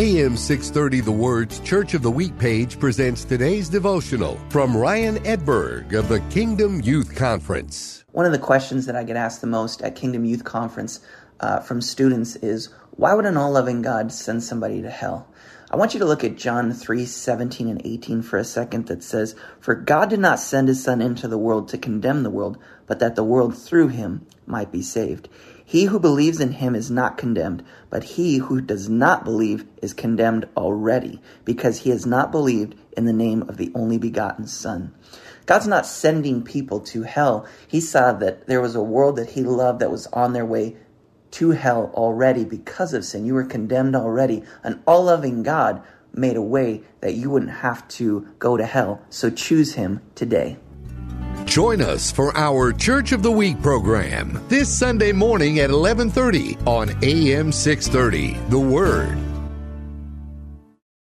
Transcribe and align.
AM 0.00 0.36
630 0.36 1.00
The 1.00 1.10
Word's 1.10 1.58
Church 1.58 1.92
of 1.92 2.02
the 2.02 2.10
Week 2.10 2.38
page 2.38 2.78
presents 2.78 3.24
today's 3.24 3.68
devotional 3.68 4.38
from 4.48 4.76
Ryan 4.76 5.16
Edberg 5.24 5.92
of 5.92 6.08
the 6.08 6.20
Kingdom 6.30 6.80
Youth 6.82 7.16
Conference. 7.16 8.04
One 8.12 8.24
of 8.24 8.30
the 8.30 8.38
questions 8.38 8.86
that 8.86 8.94
I 8.94 9.02
get 9.02 9.16
asked 9.16 9.40
the 9.40 9.48
most 9.48 9.82
at 9.82 9.96
Kingdom 9.96 10.24
Youth 10.24 10.44
Conference 10.44 11.00
uh, 11.40 11.60
from 11.60 11.80
students 11.80 12.36
is 12.36 12.68
why 12.90 13.14
would 13.14 13.26
an 13.26 13.36
all 13.36 13.52
loving 13.52 13.82
God 13.82 14.10
send 14.10 14.42
somebody 14.42 14.82
to 14.82 14.90
hell? 14.90 15.28
I 15.70 15.76
want 15.76 15.92
you 15.92 16.00
to 16.00 16.06
look 16.06 16.24
at 16.24 16.36
John 16.36 16.72
3 16.72 17.04
17 17.04 17.68
and 17.68 17.82
18 17.84 18.22
for 18.22 18.38
a 18.38 18.44
second 18.44 18.86
that 18.86 19.02
says, 19.02 19.34
For 19.60 19.74
God 19.74 20.08
did 20.08 20.18
not 20.18 20.40
send 20.40 20.66
his 20.66 20.82
Son 20.82 21.02
into 21.02 21.28
the 21.28 21.36
world 21.36 21.68
to 21.68 21.78
condemn 21.78 22.22
the 22.22 22.30
world, 22.30 22.56
but 22.86 23.00
that 23.00 23.16
the 23.16 23.22
world 23.22 23.56
through 23.56 23.88
him 23.88 24.26
might 24.46 24.72
be 24.72 24.80
saved. 24.80 25.28
He 25.62 25.84
who 25.84 26.00
believes 26.00 26.40
in 26.40 26.52
him 26.52 26.74
is 26.74 26.90
not 26.90 27.18
condemned, 27.18 27.62
but 27.90 28.02
he 28.02 28.38
who 28.38 28.62
does 28.62 28.88
not 28.88 29.24
believe 29.24 29.66
is 29.82 29.92
condemned 29.92 30.48
already, 30.56 31.20
because 31.44 31.80
he 31.80 31.90
has 31.90 32.06
not 32.06 32.32
believed 32.32 32.74
in 32.96 33.04
the 33.04 33.12
name 33.12 33.42
of 33.42 33.58
the 33.58 33.70
only 33.74 33.98
begotten 33.98 34.46
Son. 34.46 34.94
God's 35.44 35.68
not 35.68 35.86
sending 35.86 36.42
people 36.42 36.80
to 36.80 37.02
hell. 37.02 37.46
He 37.68 37.80
saw 37.80 38.12
that 38.14 38.46
there 38.46 38.62
was 38.62 38.74
a 38.74 38.82
world 38.82 39.16
that 39.16 39.30
he 39.30 39.42
loved 39.42 39.80
that 39.80 39.90
was 39.90 40.06
on 40.08 40.32
their 40.32 40.46
way 40.46 40.76
to 41.32 41.50
hell 41.50 41.90
already 41.94 42.44
because 42.44 42.94
of 42.94 43.04
sin. 43.04 43.26
You 43.26 43.34
were 43.34 43.44
condemned 43.44 43.94
already. 43.94 44.42
An 44.62 44.82
all 44.86 45.04
loving 45.04 45.42
God 45.42 45.82
made 46.14 46.36
a 46.36 46.42
way 46.42 46.82
that 47.00 47.14
you 47.14 47.30
wouldn't 47.30 47.52
have 47.52 47.86
to 47.88 48.26
go 48.38 48.56
to 48.56 48.66
hell. 48.66 49.00
So 49.10 49.30
choose 49.30 49.74
him 49.74 50.00
today. 50.14 50.56
Join 51.44 51.80
us 51.80 52.10
for 52.10 52.36
our 52.36 52.72
Church 52.72 53.12
of 53.12 53.22
the 53.22 53.30
Week 53.30 53.60
program 53.62 54.40
this 54.48 54.68
Sunday 54.68 55.12
morning 55.12 55.60
at 55.60 55.70
11:30 55.70 56.58
on 56.66 56.90
AM 57.02 57.52
630. 57.52 58.36
The 58.50 58.58
Word. 58.58 59.27